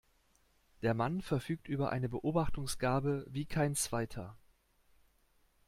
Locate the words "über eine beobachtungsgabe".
1.67-3.23